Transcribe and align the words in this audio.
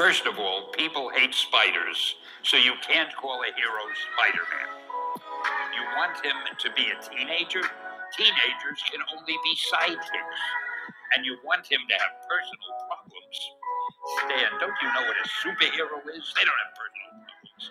First 0.00 0.24
of 0.24 0.40
all, 0.40 0.72
people 0.72 1.12
hate 1.12 1.36
spiders, 1.36 2.16
so 2.40 2.56
you 2.56 2.72
can't 2.80 3.12
call 3.20 3.36
a 3.44 3.52
hero 3.52 3.84
Spider 4.08 4.48
Man. 4.48 4.72
You 5.76 5.84
want 6.00 6.16
him 6.24 6.40
to 6.56 6.68
be 6.72 6.88
a 6.88 6.96
teenager? 7.04 7.60
Teenagers 8.16 8.80
can 8.88 9.04
only 9.12 9.36
be 9.36 9.52
sidekicks. 9.68 10.40
And 11.12 11.28
you 11.28 11.36
want 11.44 11.68
him 11.68 11.84
to 11.84 11.94
have 12.00 12.12
personal 12.24 12.72
problems. 12.88 13.36
Stan, 14.24 14.56
don't 14.56 14.72
you 14.80 14.88
know 14.88 15.04
what 15.04 15.20
a 15.20 15.26
superhero 15.44 16.00
is? 16.16 16.24
They 16.32 16.48
don't 16.48 16.60
have 16.64 16.72
personal 16.80 17.12
problems. 17.20 17.64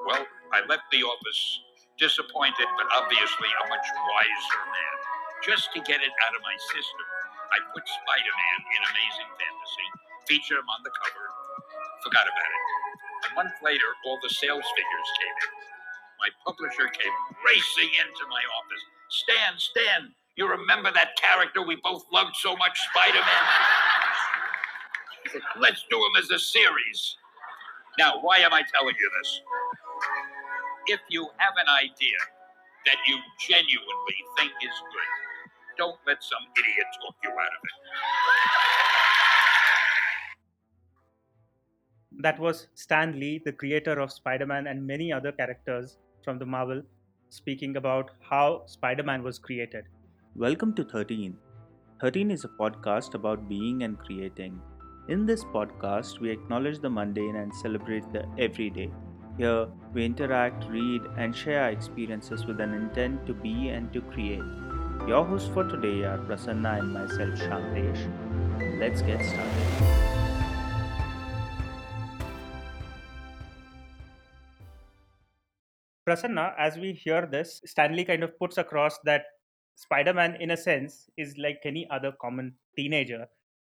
Well, 0.00 0.24
I 0.56 0.64
left 0.64 0.88
the 0.88 1.04
office 1.04 1.60
disappointed, 2.00 2.72
but 2.80 2.88
obviously 2.96 3.52
a 3.52 3.64
much 3.68 3.84
wiser 3.84 4.60
man. 4.64 4.96
Just 5.44 5.68
to 5.76 5.84
get 5.84 6.00
it 6.00 6.14
out 6.24 6.32
of 6.32 6.40
my 6.40 6.56
system, 6.72 7.04
I 7.52 7.60
put 7.76 7.84
Spider 7.84 8.32
Man 8.32 8.58
in 8.64 8.80
Amazing 8.96 9.30
Fantasy, 9.36 9.88
featured 10.24 10.56
him 10.56 10.72
on 10.72 10.80
the 10.88 10.94
cover, 10.96 11.29
forgot 12.04 12.26
about 12.26 12.50
it. 12.50 12.64
A 13.30 13.34
month 13.34 13.54
later, 13.62 13.86
all 14.06 14.18
the 14.22 14.30
sales 14.30 14.64
figures 14.76 15.08
came 15.20 15.36
in. 15.44 15.52
My 16.20 16.30
publisher 16.44 16.88
came 16.92 17.16
racing 17.46 17.90
into 17.96 18.24
my 18.28 18.42
office. 18.60 18.82
Stan, 19.08 19.52
Stan, 19.58 20.12
you 20.36 20.48
remember 20.48 20.90
that 20.92 21.16
character 21.16 21.62
we 21.62 21.76
both 21.82 22.04
loved 22.12 22.36
so 22.36 22.56
much, 22.56 22.78
Spider 22.92 23.20
Man? 23.24 23.44
Let's 25.60 25.84
do 25.90 25.96
him 25.96 26.14
as 26.18 26.30
a 26.30 26.38
series. 26.38 27.16
Now, 27.98 28.20
why 28.20 28.38
am 28.38 28.52
I 28.52 28.62
telling 28.72 28.94
you 28.98 29.10
this? 29.20 29.40
If 30.88 31.00
you 31.10 31.28
have 31.38 31.54
an 31.60 31.68
idea 31.68 32.18
that 32.86 32.96
you 33.06 33.18
genuinely 33.48 34.18
think 34.38 34.52
is 34.62 34.76
good, 34.92 35.10
don't 35.78 35.98
let 36.06 36.22
some 36.22 36.44
idiot 36.56 36.86
talk 37.02 37.16
you 37.22 37.30
out 37.30 37.52
of 37.52 37.62
it. 37.64 37.76
That 42.22 42.38
was 42.38 42.66
Stan 42.74 43.18
Lee, 43.18 43.40
the 43.42 43.52
creator 43.52 43.98
of 43.98 44.12
Spider 44.12 44.44
Man 44.44 44.66
and 44.66 44.86
many 44.86 45.10
other 45.10 45.32
characters 45.32 45.96
from 46.22 46.38
the 46.38 46.44
Marvel, 46.44 46.82
speaking 47.30 47.78
about 47.78 48.10
how 48.20 48.64
Spider 48.66 49.02
Man 49.02 49.22
was 49.22 49.38
created. 49.38 49.84
Welcome 50.36 50.74
to 50.74 50.84
13. 50.84 51.34
13 52.02 52.30
is 52.30 52.44
a 52.44 52.48
podcast 52.48 53.14
about 53.14 53.48
being 53.48 53.84
and 53.84 53.98
creating. 53.98 54.60
In 55.08 55.24
this 55.24 55.44
podcast, 55.44 56.20
we 56.20 56.28
acknowledge 56.28 56.80
the 56.80 56.90
mundane 56.90 57.36
and 57.36 57.54
celebrate 57.54 58.12
the 58.12 58.26
everyday. 58.38 58.90
Here, 59.38 59.68
we 59.94 60.04
interact, 60.04 60.66
read, 60.68 61.00
and 61.16 61.34
share 61.34 61.62
our 61.62 61.70
experiences 61.70 62.44
with 62.44 62.60
an 62.60 62.74
intent 62.74 63.26
to 63.28 63.32
be 63.32 63.70
and 63.70 63.90
to 63.94 64.02
create. 64.02 64.44
Your 65.08 65.24
hosts 65.24 65.48
for 65.54 65.64
today 65.64 66.04
are 66.04 66.18
Prasanna 66.18 66.80
and 66.80 66.92
myself, 66.92 67.38
Shantesh. 67.38 68.78
Let's 68.78 69.00
get 69.00 69.24
started. 69.24 70.19
Prasanna, 76.10 76.54
as 76.58 76.76
we 76.76 76.92
hear 76.92 77.24
this, 77.26 77.60
Stan 77.64 77.94
Lee 77.94 78.04
kind 78.04 78.24
of 78.24 78.36
puts 78.38 78.58
across 78.58 78.98
that 79.04 79.22
Spider 79.76 80.12
Man, 80.12 80.36
in 80.40 80.50
a 80.50 80.56
sense, 80.56 81.08
is 81.16 81.38
like 81.38 81.60
any 81.64 81.86
other 81.90 82.12
common 82.20 82.54
teenager. 82.76 83.26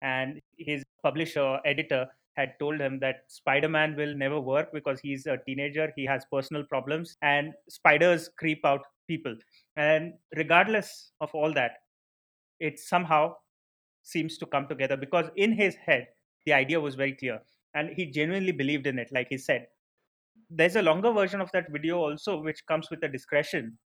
And 0.02 0.40
his 0.58 0.82
publisher, 1.02 1.60
editor, 1.64 2.08
had 2.36 2.54
told 2.58 2.80
him 2.80 2.98
that 2.98 3.24
Spider 3.28 3.68
Man 3.68 3.94
will 3.94 4.14
never 4.16 4.40
work 4.40 4.72
because 4.72 4.98
he's 5.00 5.26
a 5.26 5.38
teenager, 5.46 5.92
he 5.96 6.04
has 6.06 6.24
personal 6.32 6.64
problems, 6.64 7.16
and 7.22 7.54
spiders 7.68 8.28
creep 8.36 8.66
out 8.66 8.80
people. 9.06 9.36
And 9.76 10.14
regardless 10.36 11.12
of 11.20 11.30
all 11.34 11.52
that, 11.54 11.72
it 12.58 12.80
somehow 12.80 13.36
seems 14.02 14.38
to 14.38 14.46
come 14.46 14.66
together 14.66 14.96
because 14.96 15.30
in 15.36 15.52
his 15.52 15.76
head, 15.76 16.08
the 16.46 16.52
idea 16.52 16.80
was 16.80 16.96
very 16.96 17.12
clear 17.12 17.40
and 17.74 17.90
he 17.90 18.06
genuinely 18.06 18.52
believed 18.52 18.86
in 18.86 18.98
it, 18.98 19.08
like 19.12 19.28
he 19.30 19.38
said. 19.38 19.68
There's 20.50 20.76
a 20.76 20.82
longer 20.82 21.12
version 21.12 21.40
of 21.40 21.50
that 21.52 21.70
video 21.70 21.98
also, 21.98 22.40
which 22.40 22.64
comes 22.66 22.90
with 22.90 23.02
a 23.02 23.08
discretion, 23.08 23.78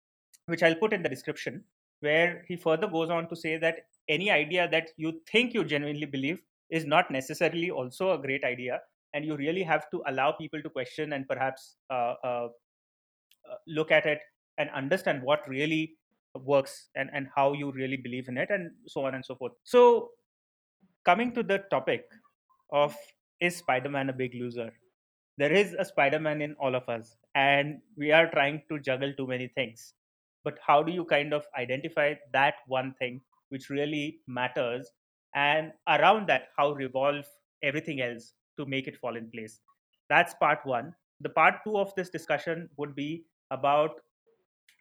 which 0.46 0.62
I'll 0.62 0.74
put 0.74 0.92
in 0.92 1.03
the 1.03 1.08
description, 1.08 1.64
where 2.00 2.44
he 2.48 2.56
further 2.56 2.86
goes 2.86 3.10
on 3.10 3.28
to 3.28 3.36
say 3.36 3.56
that 3.58 3.81
any 4.08 4.31
idea 4.31 4.69
that 4.70 4.88
you 4.97 5.20
think 5.31 5.54
you 5.54 5.64
genuinely 5.64 6.06
believe 6.06 6.41
is 6.70 6.84
not 6.84 7.10
necessarily 7.10 7.70
also 7.70 8.12
a 8.12 8.19
great 8.19 8.44
idea 8.44 8.81
and 9.14 9.25
you 9.25 9.36
really 9.36 9.62
have 9.62 9.88
to 9.91 10.03
allow 10.06 10.32
people 10.32 10.60
to 10.62 10.69
question 10.70 11.12
and 11.12 11.26
perhaps 11.28 11.76
uh, 11.91 12.14
uh, 12.25 12.48
uh, 13.50 13.56
look 13.66 13.91
at 13.91 14.06
it 14.06 14.19
and 14.58 14.69
understand 14.70 15.22
what 15.22 15.41
really 15.48 15.94
works 16.34 16.88
and, 16.94 17.08
and 17.12 17.28
how 17.34 17.52
you 17.52 17.72
really 17.72 17.97
believe 17.97 18.28
in 18.28 18.36
it 18.36 18.50
and 18.50 18.70
so 18.86 19.04
on 19.04 19.14
and 19.14 19.25
so 19.25 19.34
forth. 19.34 19.52
So 19.64 20.10
coming 21.04 21.32
to 21.34 21.42
the 21.42 21.62
topic 21.70 22.04
of 22.70 22.94
is 23.41 23.56
spider-man 23.56 24.10
a 24.10 24.12
big 24.12 24.34
loser 24.34 24.72
there 25.38 25.52
is 25.52 25.74
a 25.78 25.84
spider-man 25.84 26.41
in 26.42 26.54
all 26.54 26.74
of 26.74 26.88
us 26.88 27.16
and 27.34 27.80
we 27.97 28.12
are 28.12 28.30
trying 28.30 28.62
to 28.70 28.78
juggle 28.80 29.12
too 29.14 29.26
many 29.26 29.48
things. 29.48 29.94
But 30.44 30.58
how 30.66 30.82
do 30.82 30.92
you 30.92 31.04
kind 31.04 31.34
of 31.34 31.44
identify 31.58 32.14
that 32.32 32.54
one 32.66 32.94
thing 32.98 33.20
which 33.50 33.69
really 33.69 34.20
matters 34.26 34.91
and 35.34 35.72
around 35.88 36.28
that 36.28 36.48
how 36.56 36.72
revolve 36.72 37.25
everything 37.62 38.00
else 38.00 38.34
to 38.58 38.64
make 38.66 38.86
it 38.86 38.96
fall 38.96 39.16
in 39.16 39.30
place? 39.30 39.60
That's 40.08 40.34
part 40.34 40.60
1 40.64 40.94
the 41.20 41.28
part 41.30 41.54
2 41.64 41.78
of 41.78 41.94
this 41.94 42.10
discussion 42.10 42.69
would 42.76 42.94
be 42.94 43.25
about 43.50 44.00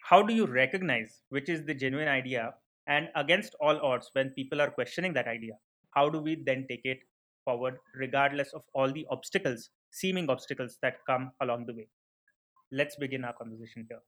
how 0.04 0.22
do 0.22 0.34
you 0.34 0.46
recognize 0.46 1.22
which 1.30 1.50
is 1.50 1.66
the 1.66 1.74
genuine 1.74 2.08
idea 2.08 2.54
and 2.88 3.10
against 3.16 3.56
all 3.60 3.80
odds 3.82 4.10
when 4.14 4.30
people 4.32 4.62
are 4.62 4.70
questioning 4.70 5.14
that 5.14 5.28
idea? 5.28 5.54
How 5.92 6.10
do 6.10 6.20
we 6.20 6.36
then 6.36 6.66
take 6.70 6.82
it 6.84 7.00
forward 7.46 7.78
regardless 7.96 8.54
of 8.54 8.64
all 8.74 8.92
the 8.92 9.08
obstacles 9.10 9.70
seeming 9.95 10.31
obstacles 10.31 10.79
that 10.83 11.05
come 11.07 11.31
along 11.41 11.67
the 11.67 11.75
way 11.81 11.89
let's 12.71 12.97
begin 12.97 13.25
our 13.25 13.37
conversation 13.43 13.87
here 13.89 14.03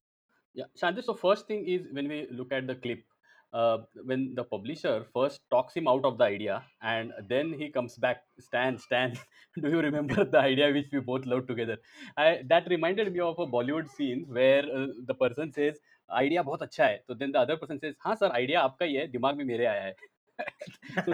Yeah, 0.54 0.64
Shanti. 0.80 1.02
So 1.02 1.14
first 1.14 1.46
thing 1.46 1.66
is 1.66 1.86
when 1.92 2.08
we 2.08 2.28
look 2.30 2.52
at 2.52 2.66
the 2.66 2.74
clip, 2.74 3.02
uh, 3.52 3.78
when 4.04 4.34
the 4.34 4.44
publisher 4.44 5.06
first 5.14 5.40
talks 5.50 5.74
him 5.74 5.88
out 5.88 6.04
of 6.04 6.18
the 6.18 6.24
idea, 6.24 6.62
and 6.82 7.12
then 7.28 7.52
he 7.52 7.70
comes 7.70 7.96
back, 7.96 8.22
Stan, 8.38 8.78
Stan, 8.78 9.14
do 9.62 9.70
you 9.70 9.80
remember 9.80 10.24
the 10.24 10.38
idea 10.38 10.70
which 10.72 10.88
we 10.92 11.00
both 11.00 11.24
loved 11.26 11.48
together? 11.48 11.78
I, 12.16 12.40
that 12.48 12.68
reminded 12.68 13.12
me 13.12 13.20
of 13.20 13.38
a 13.38 13.46
Bollywood 13.46 13.90
scene 13.90 14.26
where 14.28 14.64
uh, 14.64 14.86
the 15.06 15.14
person 15.14 15.52
says, 15.52 15.78
idea 16.12 16.42
बहुत 16.42 16.62
अच्छा 16.62 16.84
है 16.84 16.96
तो 17.08 17.14
then 17.14 17.30
the 17.32 17.36
other 17.36 17.56
person 17.56 17.78
says 17.78 17.94
हाँ 18.04 18.14
sir 18.14 18.30
idea 18.36 18.60
आपका 18.60 18.86
ही 18.86 18.94
है 18.94 19.06
दिमाग 19.12 19.36
में 19.36 19.44
मेरे 19.44 19.66
आया 19.66 19.82
है 19.82 19.94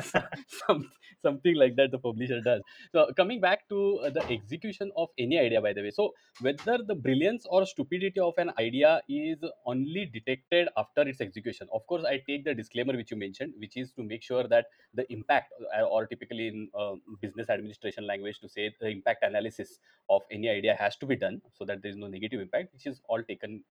so 0.04 0.22
some, 0.48 0.92
something 1.22 1.56
like 1.56 1.76
that 1.76 1.92
the 1.92 1.98
publisher 2.00 2.42
does. 2.42 2.62
So 2.92 3.12
coming 3.16 3.40
back 3.40 3.68
to 3.70 4.00
uh, 4.00 4.10
the 4.10 4.24
execution 4.30 4.92
of 4.96 5.10
any 5.18 5.40
idea 5.40 5.62
by 5.62 5.74
the 5.74 5.82
way. 5.82 5.92
So 5.92 6.14
whether 6.42 6.80
the 6.86 6.96
brilliance 6.96 7.46
or 7.50 7.66
stupidity 7.66 8.20
of 8.20 8.34
an 8.38 8.52
idea 8.60 9.02
is 9.10 9.38
only 9.66 10.06
detected 10.06 10.70
after 10.78 11.02
its 11.02 11.22
execution. 11.22 11.68
Of 11.74 11.86
course 11.88 12.04
i 12.06 12.22
take 12.28 12.46
the 12.46 12.54
disclaimer 12.54 12.96
which 12.96 13.12
you 13.12 13.18
mentioned 13.18 13.54
which 13.58 13.78
is 13.78 13.92
to 13.94 14.04
make 14.04 14.24
sure 14.24 14.48
that 14.48 14.66
the 14.94 15.12
impact 15.12 15.54
uh, 15.78 15.84
or 15.84 16.06
typically 16.08 16.48
in 16.48 16.70
uh, 16.78 16.96
business 17.22 17.50
administration 17.50 18.06
language 18.06 18.40
to 18.40 18.50
say 18.50 18.74
the 18.80 18.88
impact 18.88 19.24
analysis 19.24 19.80
of 20.10 20.22
any 20.32 20.50
idea 20.50 20.76
has 20.80 20.96
to 20.98 21.06
be 21.06 21.16
done 21.16 21.42
so 21.54 21.66
that 21.66 21.82
there 21.82 21.92
is 21.92 21.98
no 21.98 22.08
negative 22.08 22.40
impact 22.40 22.74
which 22.74 22.86
is 22.86 23.02
all 23.08 23.24
taken 23.24 23.64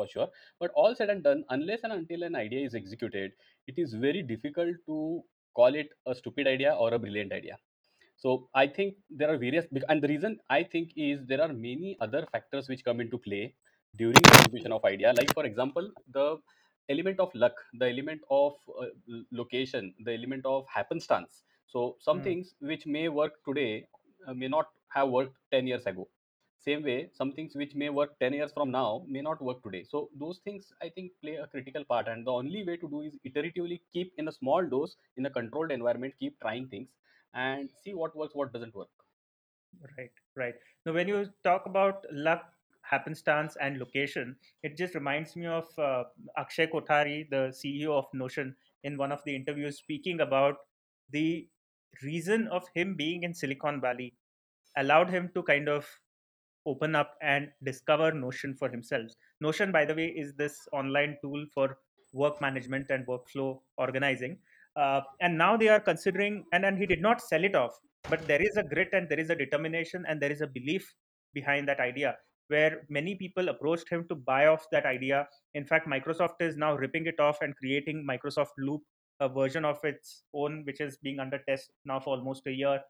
for 0.00 0.08
sure. 0.08 0.28
But 0.58 0.72
all 0.84 0.94
said 0.94 1.10
and 1.10 1.24
done 1.24 1.44
unless 1.50 1.84
and 1.84 1.92
until 1.92 2.24
an 2.24 2.36
idea 2.44 2.66
is 2.66 2.74
executed 2.74 3.32
it 3.66 3.78
is 3.78 3.94
very 3.94 4.22
difficult 4.22 4.76
to 4.86 5.24
call 5.54 5.74
it 5.74 5.90
a 6.06 6.14
stupid 6.14 6.46
idea 6.48 6.74
or 6.74 6.94
a 6.94 6.98
brilliant 6.98 7.32
idea. 7.32 7.58
So 8.22 8.30
i 8.54 8.66
think 8.66 8.96
there 9.20 9.30
are 9.32 9.38
various 9.44 9.66
and 9.88 10.02
the 10.04 10.08
reason 10.12 10.38
i 10.56 10.62
think 10.74 10.92
is 11.06 11.24
there 11.30 11.42
are 11.46 11.52
many 11.52 11.96
other 12.06 12.22
factors 12.32 12.68
which 12.72 12.84
come 12.88 13.00
into 13.04 13.18
play 13.26 13.54
during 13.96 14.26
the 14.28 14.34
execution 14.36 14.72
of 14.72 14.84
idea. 14.84 15.12
Like 15.12 15.32
for 15.34 15.44
example 15.44 15.90
the 16.18 16.38
element 16.88 17.20
of 17.20 17.34
luck 17.34 17.56
the 17.74 17.88
element 17.88 18.22
of 18.30 18.54
uh, 18.80 18.86
location 19.32 19.94
the 20.04 20.12
element 20.14 20.46
of 20.46 20.66
happenstance. 20.68 21.44
So 21.66 21.96
some 22.00 22.20
Hmm. 22.20 22.22
things 22.22 22.54
which 22.60 22.86
may 22.86 23.08
work 23.08 23.34
today 23.48 23.86
uh, 24.26 24.34
may 24.34 24.48
not 24.48 24.68
have 24.88 25.08
worked 25.08 25.36
10 25.52 25.66
years 25.66 25.86
ago 25.86 26.08
same 26.66 26.82
way 26.88 26.98
some 27.18 27.32
things 27.32 27.54
which 27.60 27.74
may 27.82 27.90
work 27.98 28.18
10 28.20 28.34
years 28.38 28.52
from 28.52 28.70
now 28.70 29.04
may 29.16 29.22
not 29.28 29.42
work 29.48 29.62
today 29.66 29.82
so 29.92 30.08
those 30.22 30.38
things 30.44 30.72
i 30.82 30.88
think 30.96 31.12
play 31.22 31.36
a 31.44 31.46
critical 31.54 31.84
part 31.92 32.08
and 32.08 32.26
the 32.26 32.36
only 32.40 32.64
way 32.68 32.76
to 32.76 32.88
do 32.94 33.02
is 33.10 33.18
iteratively 33.28 33.80
keep 33.92 34.12
in 34.18 34.28
a 34.28 34.36
small 34.40 34.66
dose 34.74 34.96
in 35.16 35.26
a 35.26 35.34
controlled 35.38 35.72
environment 35.78 36.14
keep 36.24 36.40
trying 36.40 36.66
things 36.74 36.88
and 37.34 37.70
see 37.82 37.94
what 38.02 38.16
works 38.22 38.34
what 38.34 38.52
doesn't 38.52 38.74
work 38.82 39.06
Right, 39.96 40.10
right. 40.36 40.54
Now, 40.84 40.92
when 40.92 41.08
you 41.08 41.26
talk 41.44 41.66
about 41.66 42.04
luck, 42.12 42.52
happenstance, 42.82 43.56
and 43.60 43.78
location, 43.78 44.36
it 44.62 44.76
just 44.76 44.94
reminds 44.94 45.36
me 45.36 45.46
of 45.46 45.66
uh, 45.78 46.04
Akshay 46.36 46.66
Kothari, 46.66 47.28
the 47.30 47.52
CEO 47.52 47.92
of 47.92 48.06
Notion, 48.12 48.56
in 48.82 48.96
one 48.96 49.12
of 49.12 49.22
the 49.24 49.34
interviews, 49.34 49.78
speaking 49.78 50.20
about 50.20 50.56
the 51.10 51.48
reason 52.02 52.48
of 52.48 52.64
him 52.74 52.94
being 52.94 53.22
in 53.22 53.34
Silicon 53.34 53.80
Valley 53.80 54.14
allowed 54.76 55.10
him 55.10 55.30
to 55.34 55.42
kind 55.42 55.68
of 55.68 55.86
open 56.66 56.94
up 56.94 57.16
and 57.22 57.48
discover 57.64 58.12
Notion 58.12 58.54
for 58.54 58.68
himself. 58.68 59.10
Notion, 59.40 59.72
by 59.72 59.84
the 59.84 59.94
way, 59.94 60.08
is 60.08 60.34
this 60.34 60.68
online 60.72 61.16
tool 61.22 61.44
for 61.54 61.78
work 62.12 62.40
management 62.40 62.90
and 62.90 63.06
workflow 63.06 63.60
organizing. 63.78 64.38
Uh, 64.76 65.00
and 65.20 65.36
now 65.36 65.56
they 65.56 65.68
are 65.68 65.80
considering, 65.80 66.44
and, 66.52 66.64
and 66.64 66.78
he 66.78 66.86
did 66.86 67.00
not 67.02 67.20
sell 67.20 67.44
it 67.44 67.54
off. 67.54 67.80
but 68.08 68.26
there 68.26 68.40
is 68.40 68.56
a 68.56 68.62
grit 68.62 68.88
and 68.92 69.08
there 69.08 69.20
is 69.20 69.30
a 69.30 69.34
determination 69.34 70.04
and 70.08 70.20
there 70.20 70.32
is 70.32 70.40
a 70.40 70.46
belief 70.46 70.94
behind 71.34 71.68
that 71.68 71.80
idea 71.80 72.16
where 72.48 72.82
many 72.88 73.14
people 73.14 73.48
approached 73.48 73.88
him 73.88 74.06
to 74.08 74.14
buy 74.14 74.46
off 74.46 74.64
that 74.72 74.86
idea 74.86 75.26
in 75.54 75.64
fact 75.64 75.86
microsoft 75.86 76.40
is 76.40 76.56
now 76.56 76.74
ripping 76.74 77.06
it 77.06 77.20
off 77.20 77.38
and 77.42 77.54
creating 77.56 78.04
microsoft 78.08 78.56
loop 78.58 78.82
a 79.20 79.28
version 79.28 79.64
of 79.64 79.78
its 79.84 80.24
own 80.34 80.62
which 80.64 80.80
is 80.80 80.96
being 80.98 81.20
under 81.20 81.38
test 81.48 81.70
now 81.84 82.00
for 82.00 82.16
almost 82.16 82.46
a 82.46 82.52
year 82.52 82.80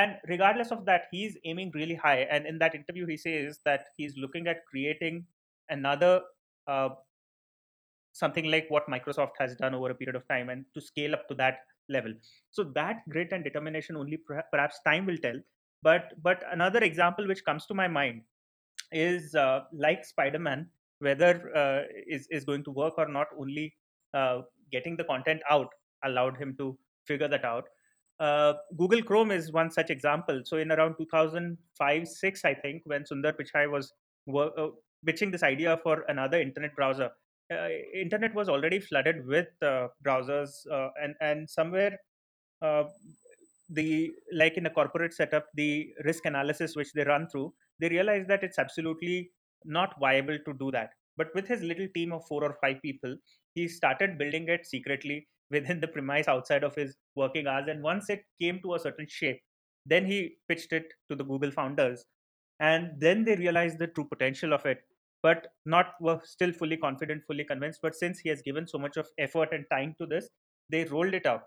and 0.00 0.16
regardless 0.28 0.70
of 0.74 0.84
that 0.84 1.02
he's 1.10 1.36
aiming 1.44 1.70
really 1.74 1.94
high. 1.94 2.22
And 2.36 2.46
in 2.46 2.58
that 2.58 2.74
interview 2.74 3.06
he 3.06 3.16
says 3.16 3.60
that 3.64 3.86
he's 3.96 4.16
looking 4.16 4.48
at 4.48 4.64
creating 4.66 5.24
another 5.68 6.20
uh, 6.66 6.88
something 8.12 8.50
like 8.50 8.66
what 8.68 8.88
microsoft 8.88 9.38
has 9.38 9.54
done 9.56 9.74
over 9.74 9.90
a 9.90 9.94
period 9.94 10.16
of 10.16 10.26
time 10.28 10.48
and 10.48 10.64
to 10.74 10.80
scale 10.80 11.14
up 11.14 11.28
to 11.28 11.34
that 11.34 11.58
level. 11.88 12.12
So 12.50 12.64
that 12.80 13.08
grit 13.08 13.32
and 13.32 13.44
determination 13.44 13.96
only 13.96 14.18
perhaps 14.52 14.80
time 14.86 15.06
will 15.06 15.18
tell. 15.18 15.38
But 15.82 16.14
but 16.22 16.42
another 16.50 16.80
example 16.80 17.28
which 17.28 17.44
comes 17.44 17.66
to 17.66 17.74
my 17.74 17.86
mind 17.86 18.22
is 18.90 19.34
uh, 19.34 19.60
like 19.72 20.04
spider-man 20.04 20.68
whether 20.98 21.32
uh, 21.62 21.82
is 22.16 22.26
is 22.30 22.44
going 22.44 22.64
to 22.64 22.70
work 22.82 22.94
or 22.98 23.08
not 23.08 23.28
only 23.38 23.74
uh, 24.14 24.42
getting 24.72 24.96
the 24.96 25.04
content 25.04 25.40
out 25.50 25.68
allowed 26.04 26.36
him 26.36 26.56
to 26.58 26.76
figure 27.04 27.28
that 27.28 27.44
out 27.44 27.68
uh, 28.20 28.54
google 28.76 29.02
chrome 29.02 29.30
is 29.30 29.52
one 29.52 29.70
such 29.70 29.90
example. 29.90 30.42
So 30.44 30.58
in 30.58 30.70
around 30.72 30.96
2005 30.98 32.08
6 32.08 32.44
i 32.44 32.54
think 32.54 32.82
when 32.84 33.04
sundar 33.04 33.32
pichai 33.38 33.70
was 33.70 33.92
uh, 34.38 34.68
pitching 35.04 35.30
this 35.30 35.42
idea 35.42 35.78
for 35.82 36.04
another 36.08 36.40
internet 36.40 36.74
browser 36.76 37.10
uh, 37.52 37.68
internet 37.94 38.34
was 38.34 38.48
already 38.48 38.80
flooded 38.80 39.26
with 39.26 39.48
uh, 39.62 39.88
browsers 40.04 40.66
uh, 40.70 40.88
and 41.02 41.14
and 41.20 41.48
somewhere 41.48 41.98
uh, 42.62 42.84
the 43.70 44.12
like 44.32 44.56
in 44.56 44.66
a 44.66 44.70
corporate 44.70 45.12
setup 45.12 45.46
the 45.54 45.92
risk 46.04 46.24
analysis 46.26 46.76
which 46.76 46.92
they 46.92 47.04
run 47.04 47.26
through 47.28 47.52
they 47.80 47.88
realize 47.88 48.26
that 48.26 48.42
it's 48.42 48.58
absolutely 48.58 49.30
not 49.64 49.98
viable 49.98 50.38
to 50.46 50.52
do 50.54 50.70
that. 50.70 50.90
But 51.16 51.28
with 51.34 51.46
his 51.46 51.62
little 51.62 51.88
team 51.94 52.12
of 52.12 52.26
four 52.26 52.44
or 52.44 52.56
five 52.60 52.80
people 52.82 53.16
he 53.54 53.68
started 53.68 54.18
building 54.18 54.48
it 54.48 54.66
secretly 54.66 55.26
within 55.50 55.80
the 55.80 55.88
premise 55.88 56.28
outside 56.28 56.64
of 56.64 56.74
his 56.74 56.96
working 57.14 57.46
hours. 57.46 57.68
And 57.68 57.82
once 57.82 58.08
it 58.10 58.24
came 58.40 58.60
to 58.62 58.74
a 58.74 58.78
certain 58.80 59.06
shape 59.08 59.40
then 59.86 60.06
he 60.06 60.38
pitched 60.48 60.72
it 60.72 60.94
to 61.10 61.14
the 61.16 61.24
google 61.24 61.50
founders. 61.50 62.06
And 62.60 62.98
then 63.00 63.24
they 63.24 63.36
realized 63.36 63.78
the 63.78 63.86
true 63.88 64.06
potential 64.08 64.52
of 64.54 64.64
it 64.66 64.78
but 65.22 65.48
not 65.64 65.94
were 66.00 66.20
still 66.24 66.52
fully 66.52 66.76
confident, 66.76 67.24
fully 67.26 67.44
convinced. 67.44 67.80
But 67.82 67.94
since 67.94 68.18
he 68.18 68.28
has 68.28 68.42
given 68.42 68.66
so 68.66 68.78
much 68.78 68.96
of 68.98 69.08
effort 69.18 69.52
and 69.52 69.64
time 69.70 69.94
to 69.98 70.06
this, 70.06 70.28
they 70.68 70.84
rolled 70.84 71.14
it 71.14 71.24
out 71.26 71.44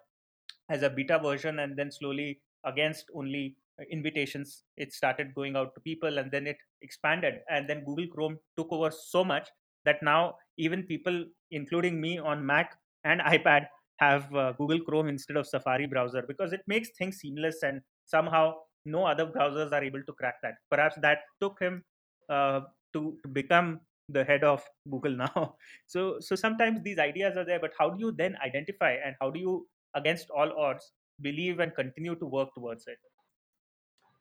as 0.70 0.84
a 0.84 0.90
beta 0.90 1.20
version. 1.20 1.60
And 1.60 1.78
then 1.78 1.92
slowly 1.92 2.42
against 2.64 3.10
only 3.14 3.58
invitations 3.92 4.64
it 4.76 4.92
started 4.92 5.36
going 5.36 5.56
out 5.56 5.76
to 5.76 5.82
people 5.82 6.18
and 6.18 6.32
then 6.32 6.48
it 6.48 6.58
expanded. 6.82 7.42
And 7.50 7.70
then 7.70 7.84
google 7.86 8.08
chrome 8.08 8.40
took 8.58 8.72
over 8.72 8.90
so 8.90 9.24
much 9.24 9.50
that 9.86 10.02
now 10.02 10.38
even 10.58 10.84
people 10.84 11.26
including 11.52 12.02
me 12.02 12.18
on 12.18 12.44
mac 12.46 12.80
and 13.04 13.22
ipad 13.34 13.68
have 13.98 14.34
uh, 14.36 14.54
google 14.54 14.80
chrome 14.80 15.08
instead 15.08 15.38
of 15.38 15.48
safari 15.48 15.88
browser 15.88 16.24
because 16.28 16.54
it 16.54 16.62
makes 16.68 16.90
things 16.98 17.18
seamless 17.18 17.64
and 17.64 17.82
somehow 18.06 18.54
no 18.88 19.06
other 19.06 19.26
browsers 19.26 19.72
are 19.72 19.84
able 19.84 20.02
to 20.04 20.14
crack 20.14 20.36
that. 20.42 20.56
Perhaps 20.72 20.98
that 21.02 21.20
took 21.42 21.60
him 21.60 21.84
uh, 22.30 22.62
to, 22.94 23.18
to 23.24 23.28
become 23.32 23.82
the 24.10 24.24
head 24.24 24.44
of 24.44 24.64
google 24.90 25.16
now. 25.26 25.56
So 25.88 26.20
so 26.20 26.36
sometimes 26.36 26.82
these 26.82 26.98
ideas 26.98 27.36
are 27.38 27.46
there 27.46 27.60
but 27.60 27.74
how 27.78 27.90
do 27.90 28.00
you 28.00 28.12
then 28.12 28.38
identify 28.44 28.92
and 29.06 29.16
how 29.20 29.30
do 29.30 29.40
you 29.40 29.68
against 29.96 30.30
all 30.30 30.52
odds 30.58 30.94
believe 31.22 31.60
and 31.60 31.76
continue 31.76 32.16
to 32.16 32.26
work 32.26 32.54
towards 32.56 32.88
it? 32.88 32.98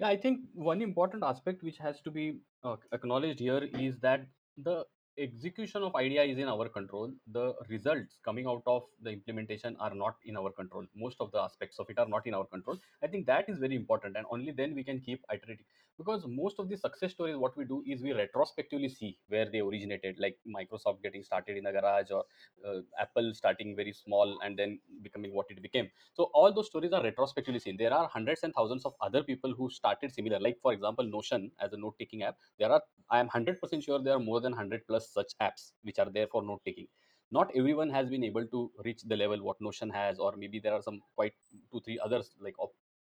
Yeah 0.01 0.09
i 0.09 0.17
think 0.17 0.41
one 0.55 0.83
important 0.83 1.23
aspect 1.27 1.63
which 1.63 1.79
has 1.79 2.01
to 2.03 2.11
be 2.11 2.25
uh, 2.65 2.77
acknowledged 2.93 3.41
here 3.41 3.69
is 3.87 3.99
that 4.01 4.27
the 4.65 4.85
execution 5.19 5.83
of 5.83 5.95
idea 5.97 6.23
is 6.23 6.39
in 6.39 6.49
our 6.49 6.69
control. 6.69 7.13
The 7.33 7.55
results 7.69 8.19
coming 8.25 8.47
out 8.47 8.63
of 8.67 8.83
the 9.03 9.11
implementation 9.11 9.77
are 9.81 9.95
not 9.95 10.17
in 10.25 10.37
our 10.37 10.51
control. 10.51 10.85
Most 10.95 11.17
of 11.21 11.33
the 11.33 11.41
aspects 11.41 11.79
of 11.79 11.89
it 11.91 11.99
are 11.99 12.09
not 12.09 12.27
in 12.27 12.35
our 12.35 12.45
control. 12.45 12.79
I 13.03 13.07
think 13.07 13.27
that 13.27 13.49
is 13.49 13.59
very 13.59 13.77
important 13.77 14.17
and 14.17 14.27
only 14.31 14.53
then 14.53 14.75
we 14.75 14.85
can 14.85 15.01
keep 15.01 15.25
iterating. 15.33 15.65
Because 15.99 16.27
most 16.29 16.59
of 16.59 16.69
the 16.69 16.77
success 16.77 17.13
stories 17.13 17.37
what 17.37 17.57
we 17.57 17.65
do 17.65 17.83
is 17.87 18.03
we 18.03 18.13
retrospectively 18.13 18.91
see 18.91 19.19
where 19.29 19.49
they 19.51 19.61
originated 19.61 20.17
like 20.19 20.37
microsoft 20.47 21.03
getting 21.03 21.23
started 21.23 21.57
in 21.57 21.65
a 21.67 21.73
garage 21.73 22.11
or 22.11 22.25
uh, 22.67 22.81
apple 23.01 23.33
starting 23.33 23.75
very 23.75 23.93
small 23.93 24.39
and 24.45 24.59
then 24.59 24.79
becoming 25.03 25.35
what 25.35 25.47
it 25.49 25.63
became. 25.63 25.89
So 26.13 26.31
all 26.35 26.53
those 26.53 26.67
stories 26.67 26.93
are 26.93 27.03
retrospectively 27.03 27.61
seen. 27.61 27.77
There 27.79 27.95
are 27.95 28.09
hundreds 28.09 28.43
and 28.43 28.53
thousands 28.53 28.85
of 28.85 28.95
other 29.01 29.23
people 29.23 29.55
who 29.55 29.71
started 29.71 30.13
similar. 30.13 30.39
Like 30.39 30.59
for 30.61 30.75
example 30.75 31.05
notion 31.05 31.51
as 31.61 31.73
a 31.73 31.79
note 31.79 31.95
taking 31.99 32.23
app. 32.23 32.37
There 32.59 32.71
are 32.71 32.83
i 33.11 33.21
am 33.21 33.29
100% 33.29 33.85
sure 33.85 34.03
there 34.03 34.15
are 34.15 34.25
more 34.29 34.41
than 34.41 34.53
100 34.53 34.87
plus 34.87 35.06
such 35.13 35.33
apps 35.41 35.73
which 35.83 35.99
are 35.99 36.11
there 36.11 36.27
for 36.27 36.43
note 36.43 36.63
taking. 36.65 36.87
Not 37.33 37.51
everyone 37.57 37.91
has 37.91 38.09
been 38.09 38.23
able 38.25 38.47
to 38.47 38.71
reach 38.85 39.03
the 39.03 39.17
level 39.17 39.43
what 39.43 39.61
notion 39.61 39.91
has 39.91 40.19
or 40.19 40.35
maybe 40.37 40.61
there 40.61 40.73
are 40.73 40.83
some 40.83 41.01
quite 41.15 41.33
two 41.73 41.81
three 41.81 41.99
others 41.99 42.31
like 42.41 42.55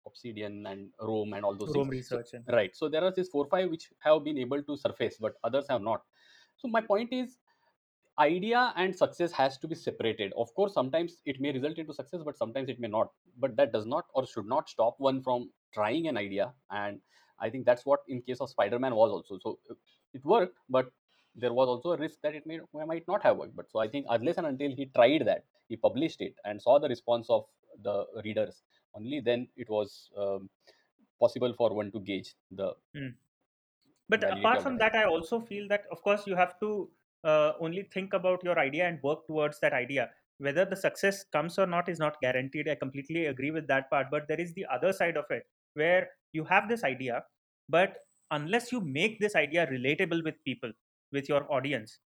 obsidian 0.05 0.65
and 0.65 0.89
Roam 1.01 1.33
and 1.33 1.45
all 1.45 1.55
those 1.55 1.73
Roam 1.75 1.89
things 1.89 2.11
research 2.11 2.27
so, 2.31 2.39
right. 2.53 2.75
So 2.75 2.89
there 2.89 3.03
are 3.03 3.11
these 3.11 3.29
four 3.29 3.45
five 3.45 3.69
which 3.69 3.89
have 3.99 4.23
been 4.23 4.37
able 4.37 4.61
to 4.63 4.77
surface 4.77 5.17
but 5.19 5.35
others 5.43 5.65
have 5.69 5.81
not. 5.81 6.03
So 6.57 6.67
my 6.67 6.81
point 6.81 7.13
is 7.13 7.37
idea 8.19 8.73
and 8.75 8.93
success 8.93 9.31
has 9.31 9.57
to 9.59 9.67
be 9.67 9.75
separated. 9.75 10.33
Of 10.37 10.53
course 10.53 10.73
sometimes 10.73 11.21
it 11.25 11.39
may 11.39 11.53
result 11.53 11.77
into 11.77 11.93
success 11.93 12.21
but 12.25 12.37
sometimes 12.37 12.69
it 12.69 12.79
may 12.79 12.87
not. 12.87 13.11
But 13.37 13.55
that 13.55 13.71
does 13.71 13.85
not 13.85 14.05
or 14.13 14.27
should 14.27 14.45
not 14.45 14.69
stop 14.69 14.95
one 14.97 15.21
from 15.21 15.49
trying 15.73 16.07
an 16.07 16.17
idea. 16.17 16.51
And 16.71 16.99
i 17.41 17.49
think 17.49 17.65
that's 17.65 17.85
what 17.85 18.01
in 18.09 18.21
case 18.21 18.41
of 18.41 18.49
spider-man 18.49 18.95
was 18.95 19.11
also. 19.11 19.39
So 19.41 19.59
it 20.13 20.25
worked 20.25 20.57
but 20.69 20.91
there 21.35 21.53
was 21.53 21.67
also 21.67 21.91
a 21.91 21.97
risk 21.97 22.17
that 22.23 22.35
it 22.35 22.45
may 22.45 22.59
might 22.85 23.07
not 23.07 23.23
have 23.23 23.37
worked. 23.37 23.55
But 23.55 23.71
so 23.71 23.79
i 23.79 23.87
think 23.87 24.05
unless 24.09 24.37
and 24.37 24.47
until 24.47 24.75
he 24.75 24.85
tried 24.87 25.25
that 25.25 25.43
he 25.67 25.75
published 25.75 26.21
it 26.21 26.35
and 26.45 26.61
saw 26.61 26.79
the 26.79 26.89
response 26.89 27.29
of 27.29 27.45
the 27.83 28.05
readers 28.23 28.63
only 28.95 29.19
then 29.19 29.47
it 29.55 29.69
was 29.69 30.09
um, 30.17 30.49
possible 31.19 31.53
for 31.53 31.73
one 31.73 31.91
to 31.91 31.99
gauge 31.99 32.33
the 32.51 32.73
mm. 32.95 33.13
but 34.09 34.23
apart 34.23 34.61
from 34.61 34.77
that 34.77 34.95
i 34.95 35.03
also 35.03 35.39
feel 35.39 35.67
that 35.67 35.83
of 35.91 36.01
course 36.01 36.25
you 36.25 36.35
have 36.35 36.59
to 36.59 36.89
uh, 37.23 37.53
only 37.59 37.83
think 37.83 38.13
about 38.13 38.43
your 38.43 38.57
idea 38.57 38.87
and 38.87 38.97
work 39.03 39.27
towards 39.27 39.59
that 39.59 39.73
idea. 39.73 40.09
Whether 40.37 40.63
the 40.63 40.75
success 40.75 41.25
comes 41.33 41.59
or 41.59 41.67
not 41.67 41.89
is 41.89 41.99
not 41.99 42.21
guaranteed. 42.21 42.69
I 42.69 42.75
completely 42.75 43.25
agree 43.25 43.51
with 43.51 43.67
that 43.67 43.89
part. 43.89 44.07
But 44.09 44.29
there 44.29 44.39
is 44.39 44.53
the 44.53 44.65
other 44.71 44.93
side 44.93 45.17
of 45.17 45.25
it 45.29 45.43
where 45.73 46.07
you 46.33 46.43
have 46.43 46.69
this 46.69 46.83
idea 46.83 47.23
but 47.69 47.97
unless 48.31 48.71
you 48.71 48.81
make 48.81 49.19
this 49.19 49.35
idea 49.35 49.67
relatable 49.67 50.23
with 50.23 50.35
people 50.43 50.71
with 51.11 51.29
your 51.29 51.51
audience 51.51 51.99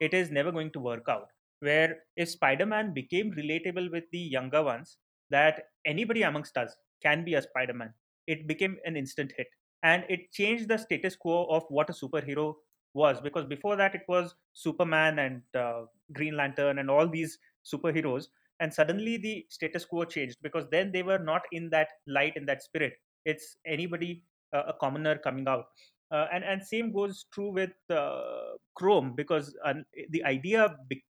it 0.00 0.14
is 0.14 0.30
never 0.30 0.52
going 0.52 0.70
to 0.70 0.80
work 0.80 1.06
out 1.08 1.28
where 1.60 1.98
if 2.16 2.28
spider-man 2.30 2.92
became 2.92 3.32
relatable 3.32 3.90
with 3.90 4.04
the 4.12 4.18
younger 4.18 4.62
ones 4.62 4.98
that 5.30 5.64
anybody 5.84 6.22
amongst 6.22 6.56
us 6.56 6.76
can 7.02 7.24
be 7.24 7.34
a 7.34 7.42
Spider-Man. 7.42 7.92
It 8.26 8.46
became 8.46 8.76
an 8.84 8.96
instant 8.96 9.32
hit, 9.36 9.48
and 9.82 10.04
it 10.08 10.32
changed 10.32 10.68
the 10.68 10.78
status 10.78 11.16
quo 11.16 11.46
of 11.50 11.64
what 11.68 11.90
a 11.90 11.92
superhero 11.92 12.54
was. 12.94 13.20
Because 13.20 13.44
before 13.44 13.76
that, 13.76 13.94
it 13.94 14.02
was 14.08 14.34
Superman 14.54 15.18
and 15.18 15.42
uh, 15.54 15.82
Green 16.12 16.36
Lantern 16.36 16.78
and 16.78 16.90
all 16.90 17.08
these 17.08 17.38
superheroes, 17.64 18.26
and 18.60 18.72
suddenly 18.72 19.16
the 19.16 19.44
status 19.50 19.84
quo 19.84 20.04
changed 20.04 20.38
because 20.42 20.64
then 20.70 20.92
they 20.92 21.02
were 21.02 21.18
not 21.18 21.42
in 21.52 21.68
that 21.70 21.88
light, 22.06 22.36
in 22.36 22.46
that 22.46 22.62
spirit. 22.62 22.94
It's 23.24 23.56
anybody, 23.66 24.22
uh, 24.52 24.62
a 24.68 24.72
commoner 24.72 25.18
coming 25.18 25.48
out. 25.48 25.66
Uh, 26.10 26.26
and 26.32 26.44
and 26.44 26.62
same 26.62 26.92
goes 26.92 27.24
true 27.32 27.50
with 27.50 27.72
uh, 27.90 28.52
Chrome 28.74 29.14
because 29.14 29.56
uh, 29.64 29.74
the 30.10 30.22
idea 30.24 30.76
be- 30.88 31.04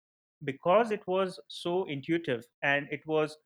because 0.43 0.91
it 0.91 1.01
was 1.07 1.39
so 1.47 1.85
intuitive 1.85 2.43
and 2.61 2.87
it 2.91 3.01
was 3.05 3.37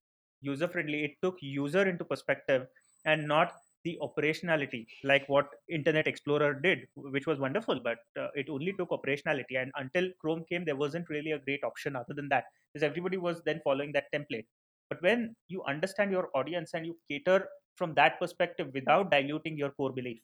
user 0.41 0.67
friendly 0.67 1.03
it 1.05 1.15
took 1.23 1.37
user 1.41 1.87
into 1.87 2.03
perspective 2.05 2.67
and 3.05 3.27
not 3.27 3.53
the 3.83 3.97
operationality 4.01 4.85
like 5.03 5.27
what 5.29 5.47
internet 5.69 6.07
explorer 6.07 6.53
did 6.53 6.79
which 6.95 7.25
was 7.27 7.39
wonderful 7.39 7.79
but 7.79 7.99
uh, 8.19 8.27
it 8.35 8.49
only 8.49 8.73
took 8.73 8.89
operationality. 8.89 9.55
And 9.61 9.71
until 9.75 10.09
chrome 10.19 10.43
came 10.49 10.65
there 10.65 10.75
wasn't 10.75 11.09
really 11.09 11.31
a 11.31 11.39
great 11.39 11.63
option 11.63 11.95
other 11.95 12.13
than 12.13 12.29
that 12.29 12.45
because 12.73 12.83
everybody 12.83 13.17
was 13.17 13.41
then 13.45 13.61
following 13.63 13.91
that 13.93 14.05
template. 14.13 14.45
But 14.89 15.01
when 15.01 15.35
you 15.47 15.63
understand 15.63 16.11
your 16.11 16.29
audience 16.35 16.73
and 16.73 16.85
you 16.85 16.97
cater 17.09 17.47
from 17.75 17.93
that 17.95 18.19
perspective 18.19 18.69
without 18.73 19.11
diluting 19.11 19.57
your 19.57 19.71
core 19.71 19.93
belief 19.93 20.19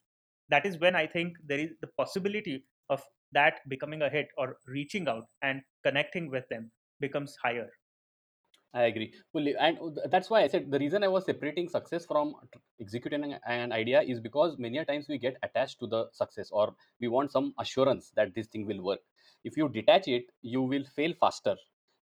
that 0.50 0.66
is 0.66 0.80
when 0.80 0.96
i 0.96 1.06
think 1.06 1.38
there 1.46 1.60
is 1.60 1.72
the 1.82 1.88
possibility 1.98 2.64
of 2.90 3.02
that 3.32 3.62
becoming 3.68 4.02
a 4.02 4.10
hit 4.10 4.28
or 4.38 4.58
reaching 4.68 5.08
out 5.08 5.26
and 5.42 5.62
connecting 5.84 6.30
with 6.30 6.48
them 6.50 6.70
becomes 7.00 7.36
higher 7.44 7.70
I 8.76 8.86
agree 8.86 9.14
fully, 9.32 9.56
and 9.56 9.78
that's 10.10 10.32
why 10.32 10.42
I 10.42 10.48
said 10.48 10.72
the 10.72 10.80
reason 10.80 11.04
I 11.04 11.08
was 11.08 11.26
separating 11.26 11.70
success 11.70 12.08
from 12.08 12.34
executing 12.82 13.36
an 13.46 13.72
idea 13.72 14.02
is 14.02 14.20
because 14.20 14.58
many 14.58 14.80
a 14.80 14.86
times 14.86 15.06
we 15.08 15.20
get 15.20 15.38
attached 15.44 15.80
to 15.82 15.86
the 15.86 16.08
success, 16.12 16.50
or 16.52 16.74
we 17.00 17.08
want 17.08 17.32
some 17.32 17.54
assurance 17.60 18.12
that 18.16 18.34
this 18.34 18.48
thing 18.48 18.66
will 18.66 18.82
work. 18.82 19.02
If 19.44 19.58
you 19.58 19.70
detach 19.70 20.08
it, 20.08 20.24
you 20.42 20.64
will 20.64 20.86
fail 20.96 21.14
faster. 21.20 21.56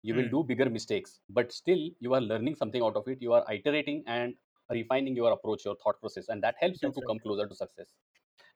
You 0.03 0.15
mm. 0.15 0.19
will 0.19 0.25
hmm. 0.27 0.31
do 0.31 0.45
bigger 0.45 0.71
mistakes, 0.71 1.19
but 1.29 1.53
still 1.53 1.91
you 1.99 2.15
are 2.15 2.21
learning 2.21 2.55
something 2.55 2.85
out 2.85 2.95
of 2.95 3.09
it. 3.09 3.19
You 3.21 3.33
are 3.33 3.45
iterating 3.53 4.05
and 4.07 4.35
refining 4.71 5.17
your 5.17 5.33
approach 5.33 5.65
your 5.65 5.77
thought 5.83 6.01
process 6.01 6.29
and 6.29 6.43
that 6.43 6.55
helps 6.61 6.83
you 6.83 6.89
That's 6.89 6.99
to 6.99 7.01
right. 7.01 7.09
come 7.09 7.19
closer 7.19 7.47
to 7.47 7.55
success 7.55 7.89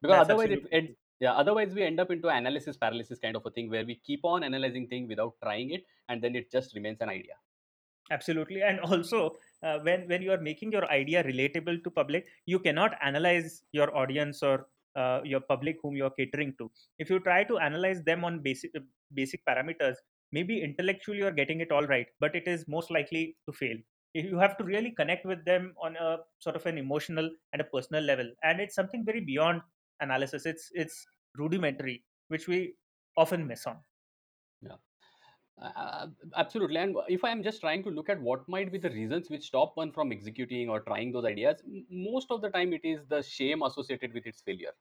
because 0.04 0.18
That's 0.18 0.30
otherwise 0.30 0.50
it 0.50 0.64
absolutely 0.64 0.78
ends 0.78 0.96
yeah 1.20 1.32
otherwise 1.32 1.74
we 1.74 1.82
end 1.82 2.00
up 2.00 2.10
into 2.10 2.28
analysis 2.28 2.76
paralysis 2.76 3.18
kind 3.18 3.36
of 3.36 3.46
a 3.46 3.50
thing 3.50 3.70
where 3.70 3.86
we 3.90 3.94
keep 4.06 4.24
on 4.24 4.44
analyzing 4.44 4.86
thing 4.86 5.08
without 5.08 5.34
trying 5.42 5.70
it 5.70 5.84
and 6.08 6.20
then 6.22 6.36
it 6.36 6.50
just 6.50 6.74
remains 6.74 7.00
an 7.00 7.08
idea. 7.08 7.34
Absolutely. 8.10 8.62
And 8.62 8.80
also 8.80 9.36
uh, 9.62 9.78
when 9.78 10.06
when 10.08 10.22
you 10.22 10.32
are 10.32 10.40
making 10.40 10.72
your 10.72 10.90
idea 10.90 11.24
relatable 11.24 11.82
to 11.84 11.90
public 11.90 12.26
you 12.46 12.58
cannot 12.58 12.96
analyze 13.02 13.62
your 13.72 13.96
audience 13.96 14.42
or 14.42 14.66
uh, 14.96 15.20
your 15.24 15.40
public 15.40 15.78
whom 15.82 15.96
you 15.96 16.04
are 16.04 16.10
catering 16.18 16.54
to. 16.58 16.70
If 16.98 17.10
you 17.10 17.18
try 17.20 17.44
to 17.44 17.58
analyze 17.58 18.02
them 18.02 18.24
on 18.24 18.40
basic 18.40 18.72
uh, 18.76 18.80
basic 19.14 19.44
parameters 19.46 19.96
maybe 20.32 20.60
intellectually 20.62 21.18
you 21.18 21.26
are 21.26 21.38
getting 21.40 21.60
it 21.60 21.70
all 21.70 21.86
right 21.86 22.06
but 22.18 22.34
it 22.34 22.46
is 22.46 22.66
most 22.68 22.90
likely 22.90 23.36
to 23.48 23.52
fail. 23.52 23.76
You 24.12 24.38
have 24.38 24.56
to 24.58 24.64
really 24.64 24.92
connect 24.92 25.26
with 25.26 25.44
them 25.44 25.74
on 25.82 25.96
a 25.96 26.18
sort 26.38 26.54
of 26.54 26.66
an 26.66 26.78
emotional 26.78 27.28
and 27.52 27.60
a 27.60 27.64
personal 27.64 28.02
level 28.02 28.30
and 28.44 28.60
it's 28.60 28.74
something 28.74 29.04
very 29.04 29.20
beyond 29.20 29.62
analysis 30.06 30.46
it's 30.52 30.70
it's 30.74 31.06
rudimentary 31.42 31.98
which 32.28 32.46
we 32.52 32.60
often 33.16 33.46
miss 33.52 33.66
on 33.66 33.78
Uh, 35.56 36.08
absolutely. 36.34 36.78
And 36.78 36.96
if 37.08 37.22
I 37.24 37.30
am 37.30 37.42
just 37.42 37.60
trying 37.60 37.84
to 37.84 37.90
look 37.90 38.08
at 38.08 38.20
what 38.20 38.48
might 38.48 38.72
be 38.72 38.78
the 38.78 38.90
reasons 38.90 39.30
which 39.30 39.46
stop 39.46 39.76
one 39.76 39.92
from 39.92 40.10
executing 40.10 40.68
or 40.68 40.80
trying 40.80 41.12
those 41.12 41.24
ideas, 41.24 41.62
most 41.88 42.30
of 42.32 42.40
the 42.42 42.50
time 42.50 42.72
it 42.72 42.84
is 42.84 43.06
the 43.06 43.22
shame 43.22 43.62
associated 43.62 44.12
with 44.12 44.26
its 44.26 44.40
failure. 44.42 44.72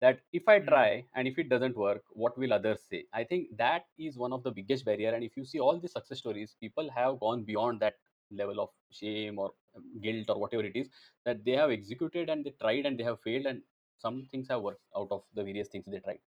That 0.00 0.20
if 0.32 0.48
I 0.48 0.60
Hmm. 0.60 0.60
try 0.60 1.06
and 1.14 1.26
if 1.28 1.38
it 1.38 1.48
doesn't 1.48 1.76
work, 1.76 2.04
what 2.12 2.38
will 2.38 2.52
others 2.52 2.82
say? 2.84 3.06
I 3.12 3.24
think 3.24 3.56
that 3.58 3.86
is 3.98 4.16
one 4.16 4.32
of 4.32 4.42
the 4.44 4.52
biggest 4.52 4.84
barrier. 4.84 5.12
And 5.12 5.24
if 5.24 5.36
you 5.36 5.44
see 5.44 5.58
all 5.60 5.78
the 5.78 5.88
success 5.88 6.18
stories, 6.18 6.56
people 6.58 6.88
have 6.90 7.18
gone 7.20 7.42
beyond 7.44 7.80
that 7.80 7.96
level 8.30 8.60
of 8.60 8.70
shame 8.90 9.38
or 9.38 9.52
um, 9.74 10.00
guilt 10.00 10.30
or 10.30 10.38
whatever 10.40 10.62
it 10.64 10.76
is 10.76 10.88
that 11.24 11.44
they 11.44 11.52
have 11.52 11.70
executed 11.70 12.30
and 12.30 12.44
they 12.46 12.50
tried 12.52 12.86
and 12.86 12.98
they 12.98 13.04
have 13.04 13.20
failed 13.20 13.46
and 13.46 13.62
some 14.00 14.26
things 14.30 14.48
have 14.48 14.62
worked 14.62 14.82
out 14.96 15.08
of 15.10 15.22
the 15.34 15.44
various 15.44 15.68
things 15.68 15.84
they 15.86 15.98
tried. 15.98 16.20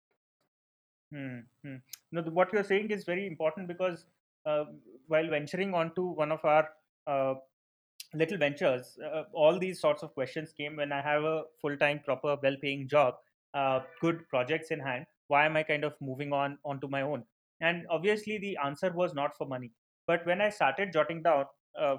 Hmm, 1.13 1.41
hmm. 1.63 1.77
No, 2.11 2.23
what 2.23 2.53
you're 2.53 2.65
saying 2.65 2.91
is 2.91 3.05
very 3.05 3.27
important 3.27 3.69
because 3.69 4.07
uh, 4.47 4.65
while 5.09 5.29
venturing 5.29 5.75
onto 5.75 6.03
one 6.03 6.33
of 6.33 6.45
our 6.45 6.69
uh, 7.07 7.35
little 8.15 8.39
ventures, 8.39 8.99
uh, 9.05 9.25
all 9.33 9.59
these 9.59 9.81
sorts 9.81 10.03
of 10.03 10.15
questions 10.15 10.53
came 10.53 10.77
when 10.77 10.93
I 10.93 11.03
have 11.03 11.25
a 11.25 11.43
full 11.61 11.77
time, 11.77 12.01
proper, 12.05 12.37
well 12.43 12.57
paying 12.61 12.89
job, 12.89 13.15
uh, 13.55 13.81
good 14.01 14.29
projects 14.29 14.71
in 14.71 14.81
hand. 14.81 15.07
Why 15.29 15.47
am 15.47 15.57
I 15.57 15.63
kind 15.63 15.85
of 15.85 15.95
moving 16.01 16.33
on 16.33 16.59
onto 16.65 16.89
my 16.89 17.03
own? 17.03 17.25
And 17.61 17.87
obviously, 17.91 18.39
the 18.39 18.59
answer 18.63 18.93
was 18.93 19.15
not 19.15 19.37
for 19.37 19.47
money. 19.47 19.71
But 20.07 20.27
when 20.27 20.41
I 20.41 20.51
started 20.51 20.93
jotting 20.93 21.23
down 21.23 21.47
uh, 21.79 21.97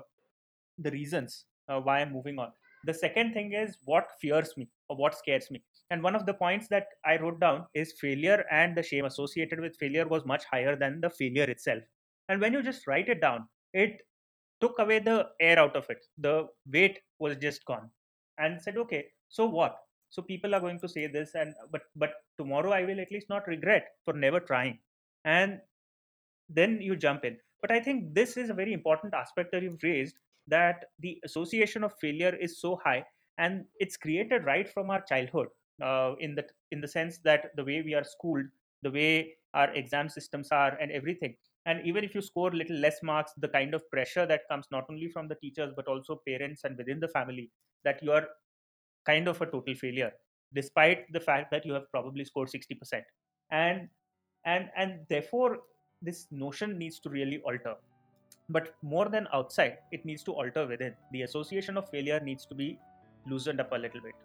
the 0.77 0.92
reasons 0.92 1.46
uh, 1.68 1.80
why 1.80 2.01
I'm 2.01 2.12
moving 2.12 2.38
on, 2.38 2.51
the 2.85 2.93
second 2.93 3.33
thing 3.33 3.53
is 3.53 3.77
what 3.85 4.11
fears 4.19 4.55
me 4.57 4.67
or 4.89 4.97
what 4.97 5.17
scares 5.17 5.49
me. 5.51 5.63
And 5.89 6.03
one 6.03 6.15
of 6.15 6.25
the 6.25 6.33
points 6.33 6.67
that 6.69 6.87
I 7.05 7.17
wrote 7.17 7.39
down 7.39 7.65
is 7.73 7.93
failure 7.99 8.45
and 8.51 8.75
the 8.75 8.83
shame 8.83 9.05
associated 9.05 9.59
with 9.59 9.77
failure 9.77 10.07
was 10.07 10.25
much 10.25 10.43
higher 10.45 10.75
than 10.75 11.01
the 11.01 11.09
failure 11.09 11.43
itself. 11.43 11.83
And 12.29 12.41
when 12.41 12.53
you 12.53 12.63
just 12.63 12.87
write 12.87 13.09
it 13.09 13.21
down, 13.21 13.47
it 13.73 14.01
took 14.61 14.79
away 14.79 14.99
the 14.99 15.27
air 15.39 15.59
out 15.59 15.75
of 15.75 15.89
it. 15.89 16.05
The 16.17 16.47
weight 16.71 16.99
was 17.19 17.35
just 17.37 17.65
gone. 17.65 17.89
And 18.37 18.61
said, 18.61 18.77
okay, 18.77 19.05
so 19.29 19.45
what? 19.45 19.77
So 20.09 20.21
people 20.21 20.53
are 20.55 20.59
going 20.59 20.79
to 20.79 20.87
say 20.87 21.07
this, 21.07 21.33
and 21.33 21.53
but 21.71 21.81
but 21.95 22.13
tomorrow 22.37 22.71
I 22.71 22.83
will 22.85 22.99
at 22.99 23.11
least 23.11 23.29
not 23.29 23.47
regret 23.47 23.87
for 24.05 24.13
never 24.13 24.39
trying. 24.39 24.77
And 25.25 25.59
then 26.49 26.81
you 26.81 26.95
jump 26.95 27.25
in. 27.25 27.37
But 27.61 27.71
I 27.71 27.79
think 27.79 28.13
this 28.13 28.37
is 28.37 28.49
a 28.49 28.53
very 28.53 28.73
important 28.73 29.13
aspect 29.13 29.51
that 29.51 29.63
you've 29.63 29.81
raised 29.81 30.19
that 30.47 30.85
the 31.00 31.19
association 31.23 31.83
of 31.83 31.93
failure 32.00 32.35
is 32.39 32.59
so 32.59 32.79
high 32.83 33.03
and 33.38 33.65
it's 33.79 33.97
created 33.97 34.45
right 34.45 34.69
from 34.69 34.89
our 34.89 35.01
childhood 35.01 35.47
uh, 35.81 36.13
in 36.19 36.35
the 36.35 36.45
in 36.71 36.81
the 36.81 36.88
sense 36.88 37.19
that 37.23 37.51
the 37.55 37.63
way 37.63 37.81
we 37.81 37.93
are 37.93 38.03
schooled 38.03 38.45
the 38.83 38.91
way 38.91 39.33
our 39.53 39.71
exam 39.73 40.09
systems 40.09 40.50
are 40.51 40.77
and 40.79 40.91
everything. 40.91 41.35
And 41.65 41.79
even 41.85 42.03
if 42.03 42.13
you 42.13 42.21
score 42.21 42.51
little 42.51 42.75
less 42.75 43.01
marks 43.01 43.31
the 43.38 43.47
kind 43.47 43.73
of 43.73 43.89
pressure 43.89 44.25
that 44.25 44.41
comes 44.50 44.67
not 44.71 44.85
only 44.89 45.07
from 45.07 45.27
the 45.27 45.35
teachers 45.35 45.71
but 45.75 45.88
also 45.88 46.19
parents 46.27 46.65
and 46.65 46.77
within 46.77 47.00
the 47.00 47.07
family 47.07 47.50
that 47.85 48.03
you 48.03 48.12
are 48.12 48.27
kind 49.05 49.27
of 49.27 49.41
a 49.41 49.45
total 49.45 49.73
failure 49.75 50.12
despite 50.53 51.12
the 51.13 51.19
fact 51.19 51.51
that 51.51 51.65
you 51.65 51.73
have 51.73 51.89
probably 51.91 52.23
scored 52.25 52.50
60% 52.50 53.01
and 53.51 53.88
and 54.45 54.69
and 54.75 55.00
therefore 55.09 55.59
this 56.01 56.27
notion 56.31 56.77
needs 56.77 57.00
to 57.00 57.09
really 57.09 57.41
alter 57.45 57.75
but 58.49 58.75
more 58.81 59.07
than 59.09 59.27
outside 59.33 59.77
it 59.91 60.05
needs 60.05 60.23
to 60.23 60.31
alter 60.31 60.65
within 60.67 60.93
the 61.11 61.21
association 61.23 61.77
of 61.77 61.89
failure 61.89 62.19
needs 62.19 62.45
to 62.45 62.55
be 62.55 62.77
loosened 63.27 63.59
up 63.59 63.71
a 63.71 63.75
little 63.75 64.01
bit 64.01 64.15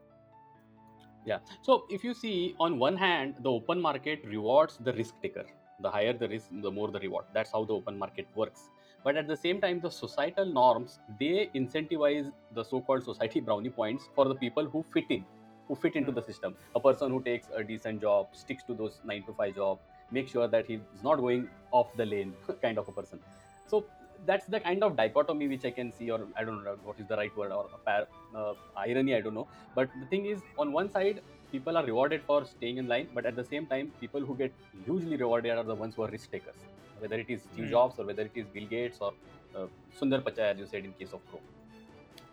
Yeah. 1.29 1.41
So 1.63 1.85
if 1.91 2.05
you 2.05 2.15
see, 2.15 2.55
on 2.59 2.79
one 2.79 2.97
hand, 2.97 3.35
the 3.47 3.51
open 3.51 3.81
market 3.81 4.23
rewards 4.25 4.79
the 4.89 4.93
risk 4.93 5.15
taker. 5.23 5.45
The 5.87 5.91
higher 5.91 6.13
the 6.13 6.29
risk, 6.29 6.47
the 6.67 6.71
more 6.71 6.91
the 6.91 7.01
reward. 7.01 7.27
That's 7.35 7.53
how 7.53 7.65
the 7.65 7.75
open 7.75 7.99
market 7.99 8.27
works. 8.35 8.71
But 9.05 9.17
at 9.17 9.29
the 9.29 9.37
same 9.37 9.61
time, 9.61 9.81
the 9.81 9.91
societal 9.91 10.47
norms 10.47 10.99
they 11.21 11.51
incentivize 11.55 12.33
the 12.55 12.65
so-called 12.65 13.05
society 13.05 13.41
brownie 13.41 13.71
points 13.71 14.09
for 14.15 14.27
the 14.27 14.35
people 14.35 14.65
who 14.65 14.85
fit 14.93 15.05
in, 15.11 15.25
who 15.69 15.77
fit 15.77 15.97
into 15.97 16.13
the 16.13 16.21
hmm. 16.21 16.31
system. 16.31 16.57
A 16.75 16.81
person 16.81 17.11
who 17.11 17.23
takes 17.23 17.47
a 17.55 17.63
decent 17.63 18.01
job, 18.01 18.29
sticks 18.33 18.65
to 18.65 18.75
those 18.75 19.01
nine 19.05 19.23
to 19.25 19.33
five 19.33 19.55
job, 19.55 19.79
make 20.11 20.29
sure 20.29 20.49
that 20.49 20.67
he's 20.67 20.81
not 21.05 21.17
going 21.17 21.49
off 21.71 21.95
the 21.97 22.07
lane, 22.07 22.35
kind 22.63 22.79
of 22.79 22.89
a 22.89 22.93
person. 22.93 23.21
So 23.67 23.85
that's 24.27 24.47
the 24.47 24.61
kind 24.61 24.83
of 24.83 24.97
dichotomy 24.97 25.49
which 25.49 25.65
I 25.65 25.71
can 25.71 25.93
see, 25.93 26.11
or 26.11 26.29
I 26.37 26.45
don't 26.45 26.65
know 26.65 26.77
what 26.83 26.99
is 27.01 27.07
the 27.07 27.17
right 27.17 27.35
word, 27.37 27.53
or 27.53 27.69
a 27.73 27.79
par- 27.79 28.09
uh, 28.35 28.55
irony, 28.77 29.15
I 29.15 29.21
don't 29.21 29.35
know. 29.35 29.49
But 29.75 29.91
the 30.01 30.07
thing 30.07 30.27
is 30.27 30.43
on 30.57 30.73
one 30.73 30.91
side 30.91 31.23
people 31.51 31.77
are 31.79 31.85
rewarded 31.85 32.23
for 32.27 32.45
staying 32.45 32.77
in 32.77 32.87
line 32.87 33.09
but 33.15 33.25
at 33.25 33.35
the 33.35 33.43
same 33.43 33.67
time 33.67 33.91
people 34.01 34.21
who 34.21 34.37
get 34.37 34.55
hugely 34.85 35.17
rewarded 35.17 35.57
are 35.57 35.65
the 35.65 35.75
ones 35.75 35.95
who 35.95 36.03
are 36.03 36.11
risk 36.11 36.31
takers. 36.31 36.67
Whether 36.99 37.17
it 37.19 37.31
is 37.31 37.45
steve 37.45 37.65
Hmm. 37.65 37.71
jobs 37.71 37.99
or 37.99 38.05
whether 38.05 38.23
it 38.23 38.33
is 38.35 38.47
bill 38.49 38.67
gates 38.67 38.99
or 39.01 39.15
uh, 39.55 39.69
sundar 39.99 40.23
pichai 40.23 40.53
as 40.53 40.59
you 40.59 40.67
said 40.67 40.85
in 40.85 40.93
case 40.93 41.13
of 41.15 41.27
chrome. 41.27 41.47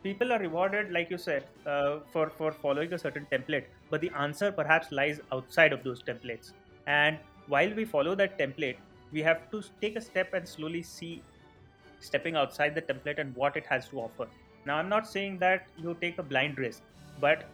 People 0.04 0.32
are 0.32 0.40
rewarded 0.40 0.92
like 0.92 1.10
you 1.10 1.18
said 1.18 1.50
uh, 1.66 2.00
for 2.12 2.30
for 2.30 2.52
following 2.54 2.94
a 2.94 2.98
certain 2.98 3.26
template 3.32 3.66
but 3.90 4.02
the 4.02 4.12
answer 4.26 4.52
perhaps 4.52 4.92
lies 4.92 5.20
outside 5.34 5.74
of 5.74 5.84
those 5.84 6.04
templates. 6.04 6.54
And 6.88 7.20
while 7.48 7.74
we 7.74 7.86
follow 7.86 8.16
that 8.16 8.38
template 8.40 8.80
we 9.12 9.22
have 9.22 9.50
to 9.52 9.62
take 9.82 9.96
a 9.96 10.02
step 10.02 10.34
and 10.34 10.48
slowly 10.48 10.84
see 10.84 11.28
stepping 12.06 12.36
outside 12.36 12.76
the 12.76 12.82
template 12.82 13.20
and 13.20 13.36
what 13.36 13.58
it 13.62 13.66
has 13.74 13.88
to 13.90 14.00
offer 14.06 14.28
now 14.66 14.78
i'm 14.78 14.90
not 14.90 15.08
saying 15.16 15.38
that 15.46 15.68
you 15.78 15.96
take 16.02 16.18
a 16.24 16.28
blind 16.34 16.58
risk 16.58 16.82
but 17.20 17.46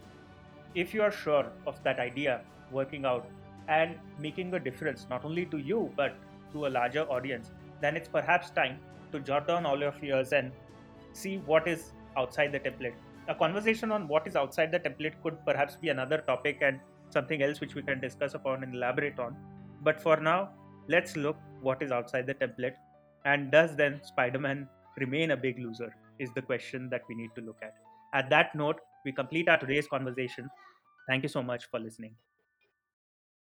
if 0.74 0.94
you 0.94 1.02
are 1.02 1.14
sure 1.24 1.46
of 1.66 1.82
that 1.84 1.98
idea 2.00 2.40
working 2.70 3.04
out 3.04 3.26
and 3.68 3.98
making 4.18 4.54
a 4.54 4.60
difference 4.68 5.06
not 5.10 5.24
only 5.24 5.44
to 5.46 5.58
you 5.58 5.90
but 5.96 6.16
to 6.52 6.66
a 6.66 6.70
larger 6.78 7.04
audience 7.16 7.50
then 7.80 7.96
it's 7.96 8.08
perhaps 8.08 8.50
time 8.50 8.78
to 9.12 9.20
jot 9.20 9.46
down 9.46 9.66
all 9.66 9.78
your 9.78 9.92
fears 9.92 10.32
and 10.32 10.52
see 11.12 11.38
what 11.38 11.68
is 11.68 11.92
outside 12.16 12.52
the 12.52 12.60
template. 12.60 12.94
A 13.28 13.34
conversation 13.34 13.92
on 13.92 14.08
what 14.08 14.26
is 14.26 14.36
outside 14.36 14.72
the 14.72 14.80
template 14.80 15.14
could 15.22 15.44
perhaps 15.44 15.76
be 15.76 15.90
another 15.90 16.18
topic 16.18 16.58
and 16.62 16.80
something 17.10 17.42
else 17.42 17.60
which 17.60 17.74
we 17.74 17.82
can 17.82 18.00
discuss 18.00 18.34
upon 18.34 18.62
and 18.62 18.74
elaborate 18.74 19.18
on. 19.18 19.36
But 19.82 20.00
for 20.00 20.16
now, 20.16 20.50
let's 20.88 21.16
look 21.16 21.36
what 21.60 21.82
is 21.82 21.92
outside 21.92 22.26
the 22.26 22.34
template 22.34 22.74
and 23.24 23.50
does 23.50 23.76
then 23.76 24.00
Spider-Man 24.02 24.68
remain 24.98 25.30
a 25.30 25.36
big 25.36 25.58
loser 25.58 25.94
is 26.18 26.32
the 26.34 26.42
question 26.42 26.88
that 26.90 27.02
we 27.08 27.14
need 27.14 27.30
to 27.34 27.40
look 27.40 27.58
at. 27.62 27.74
At 28.14 28.30
that 28.30 28.54
note, 28.54 28.80
we 29.04 29.12
complete 29.12 29.48
our 29.48 29.58
today's 29.58 29.88
conversation. 29.88 30.48
Thank 31.08 31.22
you 31.22 31.28
so 31.28 31.42
much 31.42 31.66
for 31.70 31.80
listening. 31.80 32.14